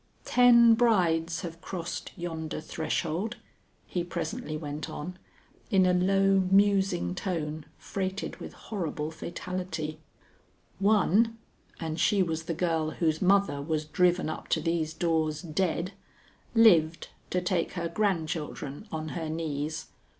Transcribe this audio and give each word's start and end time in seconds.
"Ten 0.25 0.73
brides 0.73 1.41
have 1.41 1.61
crossed 1.61 2.11
yonder 2.17 2.59
threshold," 2.59 3.35
he 3.85 4.03
presently 4.03 4.57
went 4.57 4.89
on 4.89 5.19
in 5.69 5.85
a 5.85 5.93
low 5.93 6.39
musing 6.49 7.13
tone 7.13 7.67
freighted 7.77 8.37
with 8.37 8.51
horrible 8.53 9.11
fatality. 9.11 9.99
"One 10.79 11.37
and 11.79 11.99
she 11.99 12.23
was 12.23 12.45
the 12.45 12.55
girl 12.55 12.89
whose 12.89 13.21
mother 13.21 13.61
was 13.61 13.85
driven 13.85 14.27
up 14.27 14.47
to 14.47 14.59
these 14.59 14.95
doors 14.95 15.43
dead 15.43 15.93
lived 16.55 17.09
to 17.29 17.39
take 17.39 17.73
her 17.73 17.87
grandchildren 17.87 18.87
on 18.91 19.09
her 19.09 19.29
knees. 19.29 19.89